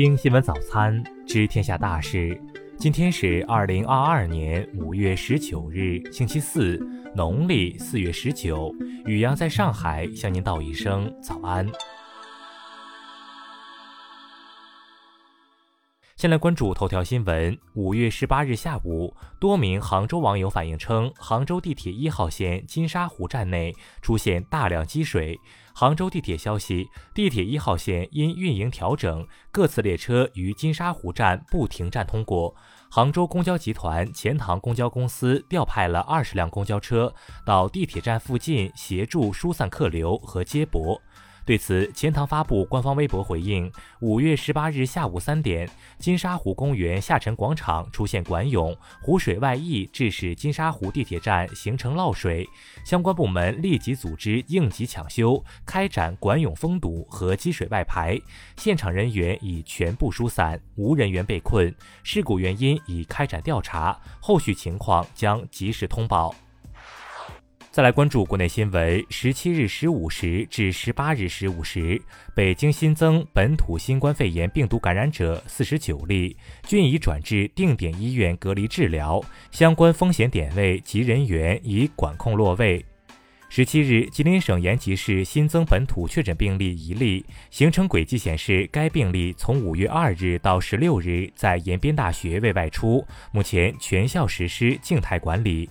[0.00, 2.40] 听新闻早餐，知天下大事。
[2.76, 6.78] 今天是二零二二年五月十九日，星期四，
[7.16, 8.72] 农历四月十九。
[9.06, 11.66] 雨阳在上海向您道一声早安。
[16.18, 17.56] 先来关注头条新闻。
[17.74, 23.72] 五月十八日下午，多名杭州网友反映称，杭州地铁一号线金沙湖站内
[24.02, 25.38] 出现大量积水。
[25.72, 32.52] 杭州地铁消息，地铁一号线因运营调整，各次列车于金沙湖站不停站通过。
[32.90, 37.14] 杭州公交集团钱塘公交公司调派了二十辆公交车
[37.46, 41.00] 到地铁站附近协助疏散客流和接驳。
[41.48, 45.66] 对此，钱塘发布官方微博回应：五月十八日下午三点，
[45.98, 52.46] 金沙湖公园下沉广场出现管涌，湖水外溢，致使金沙湖地铁站形成涝水。
[52.84, 58.20] 相关部门立即组织应急抢修，开展管涌封堵和积水外排。
[58.58, 61.74] 现场人员已全部疏散，无人员被困。
[62.02, 66.34] 事故原因已开展调查，后续情况将及时通报。
[67.70, 69.04] 再来关注国内新闻。
[69.10, 72.00] 十七日十五时至十八日十五时，
[72.34, 82.84] 北京新增本土新冠肺炎病毒感染者四十九例，均已转至定点医院隔离治疗，相关风险点位及人员已管控落位。
[83.50, 95.68] 十七日，吉林省延吉市新增本土确诊病例一例，行程轨迹显示，该病例从五月二日到十六日在延边大学未外出，目前全校实施静态管理。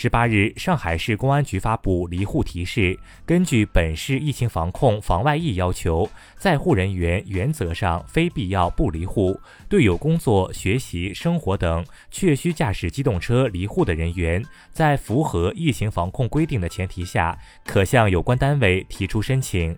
[0.00, 2.96] 十八日，上海市公安局发布离沪提示，
[3.26, 9.36] 根据本市疫情防控防外溢要求，在沪人员原则上非必要不离沪。
[9.68, 14.40] 对有工作、学习、生活等确需驾驶机动车离沪的人员，
[14.70, 19.76] 在符合疫情防控规定的前提下，可向有关单位提出申请。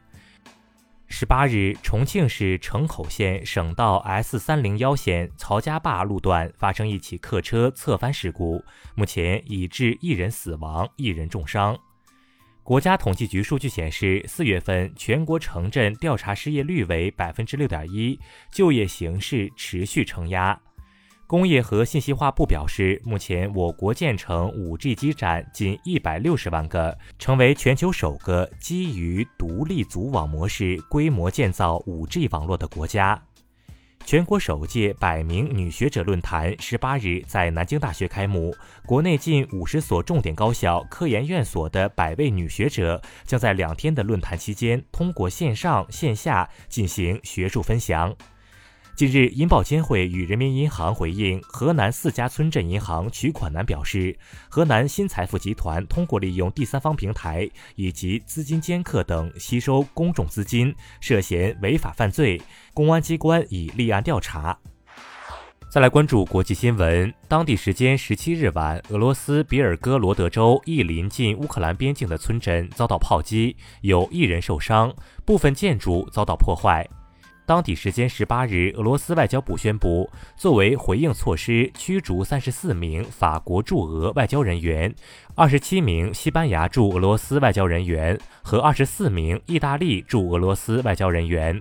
[1.12, 11.76] 十八日，重庆市城口县省道 S 三零幺线曹家坝路段发生一起客车侧翻事故，目前已致一人死亡，一人重伤。
[12.62, 18.18] 国家统计局数据显示，四月份全国城镇调查失业率为百分之六点一，
[18.52, 20.58] 就业形势持续承压。
[21.30, 33.22] 工业和信息化部表示，目前我国建成 5G 基站近一百六十万个，成为全球首个基于独立组网模式规模建造 5G 网络的国家。
[34.04, 38.52] 全国首届百名女学者论坛十八日在南京大学开幕，
[38.84, 48.16] 国内近五十所重点高校、科研院所的百位女学者将在两天的论坛期间，通过线上线下进行学术分享。
[49.00, 54.14] 近日，银保监会与人民银行回应河南四家村镇银行取款难表示，
[54.50, 62.38] 河南新财富集团通过利用第三方平台以及资金掮客等吸收公众资金，涉嫌违法犯罪，
[62.74, 64.58] 公安机关已立案调查。
[65.70, 74.94] 再来关注国际新闻，当地时间十七日晚，俄罗斯别尔哥罗德州一临近乌克兰边境的村镇遭到炮击，有一人受伤，
[75.24, 76.86] 部分建筑遭到破坏。
[77.50, 84.94] 当地时间十八日，俄罗斯外交部宣布，作为回应措施，驱逐三十四名法国驻俄外交人员、
[85.34, 91.60] 二十七名西班牙驻俄罗斯外交人员和二十四名意大利驻俄罗斯外交人员。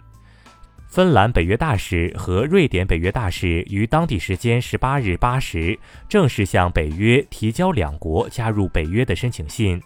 [0.88, 5.76] 芬兰北约大使和瑞典北约大使于当地时间十八日八时
[6.08, 9.82] 正式向北约提交两国加入北约的申请信。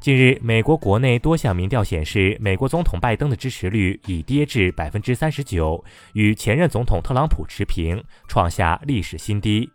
[0.00, 9.68] 近日，美国国内多项民调显示，美国总统拜登的支持率已跌至百分之三十九，与前任总统特朗普持平，创下历史新低。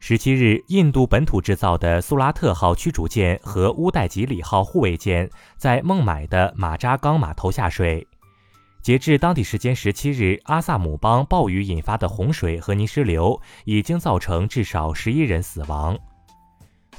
[0.00, 8.06] 十七日，印度本土制造的苏拉特号驱逐舰和乌代吉里号护卫舰在孟买的马扎冈码头下水。
[8.82, 15.98] 截至当地时间十七日，阿萨姆邦暴雨引发的洪水和泥石流已经造成至少十一人死亡。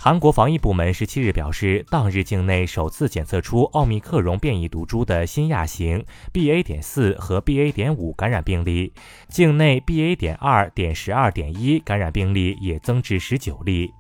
[0.06, 6.62] 韩国防疫部门十七日表示，当日境内首次检测出奥密克戎变异毒株的新亚型 BA.
[6.62, 7.72] 点四和 BA.
[7.72, 8.94] 点五感染病例，
[9.30, 10.16] 境内 BA.
[10.16, 13.92] 点二点十二点一感染病例也增至十九例。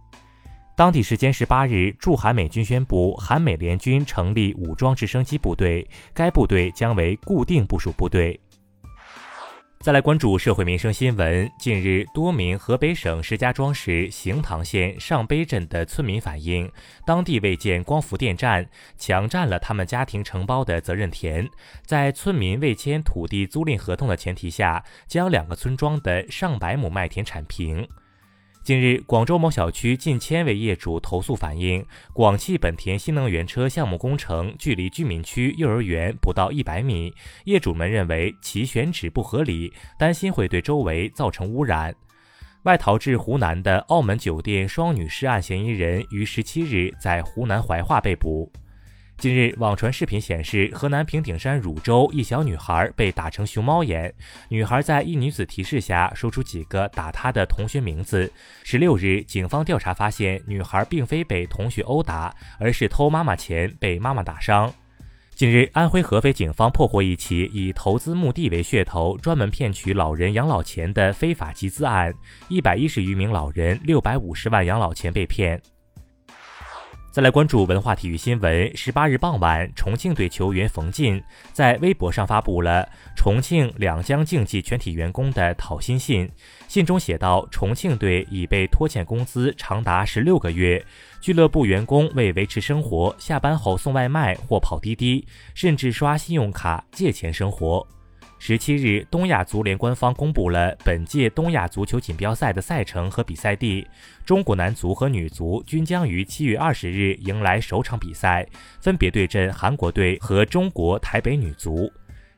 [0.77, 8.39] 当地时间十八日，驻韩美军宣布，韩美联军成立武装直升机部队，该部队将为固定部署部队。
[9.85, 11.47] 再来关注社会民生新闻。
[11.59, 16.67] 近日，多名河北省石家庄市行塘县上碑镇的村民反映，
[17.05, 18.67] 当地未建光伏电站，
[18.97, 21.47] 强占了他们家庭承包的责任田，
[21.85, 27.87] 在村民未签土地租赁合同的前提下，将两个村庄的上百亩麦田铲平。
[28.65, 37.13] 近日，广州某小区近千位业主投诉反映，广汽本田新能源车项目工程距离居民区幼儿园不到一百米，
[37.43, 41.93] 业主们认为其选址不合理，担心会对周围造成污染。
[42.63, 48.51] 外逃至湖南的澳门酒店双女尸案嫌疑人于十七日在湖南怀化被捕。
[49.17, 54.13] 近日，网传视频显示，河南平顶山汝州一小女孩被打成熊猫眼。
[54.49, 58.29] 女孩在一女子提示下，说出几个打她的同学名字。
[58.63, 64.71] 十六日，警方调查发现，女孩并非被同学殴打，而是偷妈妈钱被妈妈打伤。
[65.33, 72.13] 近日，安徽合肥警方破获一起以投资墓地为噱头，专门骗取老人养老钱的非法集资案，
[72.49, 75.59] 一百一十余名老人六百五十万养老钱被骗。
[77.15, 78.75] 再来关注文化体育新闻。
[78.75, 81.23] 十八日傍晚，重庆队球员冯晋
[81.53, 82.85] 在微博上发布了
[83.15, 86.29] 重庆两江竞技全体员工的讨薪信。
[86.67, 90.85] 信中写道：“重庆队已被拖欠工资长达十六个月，
[91.21, 97.87] 俱乐部员工为维持生活，下班后送外卖或跑滴滴，甚至刷信用卡借钱生活。”
[98.37, 103.87] 十七日，东亚足联官方公布了本届东亚足球锦标赛的赛程和比赛地。
[104.23, 108.45] 中国男足和女足均将于七月二十日迎来首场比赛，
[108.79, 111.91] 分别对阵韩国队和中国台北女足。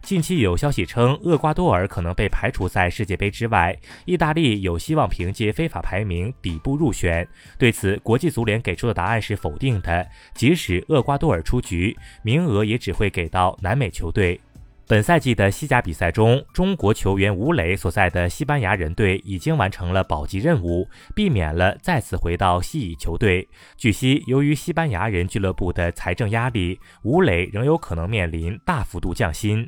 [0.04, 7.28] 近期有消息称，厄瓜多尔可能被排除在世界杯之外，意大利有希望凭借非法排名底部入选。
[7.58, 14.40] 对此，国际足联给出的答案是否定的，即使厄瓜多尔出局，名额也只会给到南美球队。
[14.90, 23.50] 本赛季的西甲比赛中，中国球员吴磊所在的西班牙人队已经完成了保级任务，避免了再次回到西乙球队。
[23.76, 29.68] 据悉，由于西班牙人俱乐部的财政压力，吴磊仍有可能面临大幅度降薪。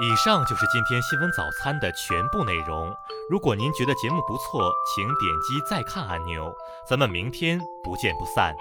[0.00, 2.90] 以上就是今天新闻早餐的全部内容。
[3.28, 6.50] 如果您觉得节目不错，请点击再看按钮。
[6.88, 8.54] 咱们明天不见不散。